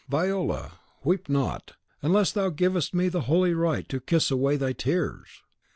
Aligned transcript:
Viola, 0.09 0.79
weep 1.03 1.29
not, 1.29 1.73
unless 2.01 2.31
thou 2.31 2.49
givest 2.49 2.91
me 2.91 3.07
the 3.07 3.21
holy 3.29 3.53
right 3.53 3.87
to 3.87 3.99
kiss 3.99 4.31
away 4.31 4.57
thy 4.57 4.73
tears!" 4.73 5.43